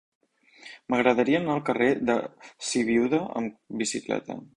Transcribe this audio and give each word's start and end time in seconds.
M'agradaria 0.93 1.41
anar 1.41 1.53
al 1.57 1.61
carrer 1.67 1.89
de 2.11 2.15
Sibiuda 2.71 3.21
amb 3.43 3.61
bicicleta. 3.83 4.39